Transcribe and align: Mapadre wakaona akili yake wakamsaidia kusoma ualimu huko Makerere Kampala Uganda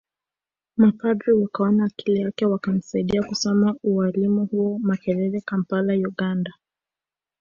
Mapadre 0.77 1.31
wakaona 1.33 1.85
akili 1.85 2.19
yake 2.21 2.45
wakamsaidia 2.45 3.23
kusoma 3.23 3.75
ualimu 3.83 4.45
huko 4.45 4.79
Makerere 4.87 5.41
Kampala 5.41 5.93
Uganda 5.93 6.53